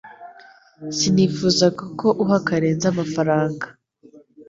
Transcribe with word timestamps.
Sinifuzaga 0.97 1.83
ko 1.99 2.07
uha 2.23 2.37
Karenzi 2.47 2.85
amafaranga 2.91 3.65